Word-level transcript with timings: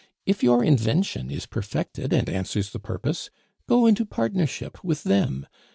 If 0.25 0.41
your 0.41 0.63
invention 0.63 1.29
is 1.29 1.45
perfected 1.45 2.11
and 2.11 2.27
answers 2.27 2.71
the 2.71 2.79
purpose, 2.79 3.29
go 3.69 3.85
into 3.85 4.03
partnership 4.03 4.83
with 4.83 5.03
them. 5.03 5.45